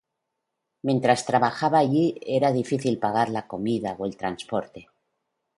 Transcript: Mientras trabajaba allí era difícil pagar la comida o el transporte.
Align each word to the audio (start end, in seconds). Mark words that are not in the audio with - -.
Mientras 0.81 1.27
trabajaba 1.27 1.77
allí 1.77 2.19
era 2.25 2.51
difícil 2.51 2.97
pagar 2.97 3.29
la 3.29 3.45
comida 3.45 3.95
o 3.99 4.07
el 4.07 4.17
transporte. 4.17 4.89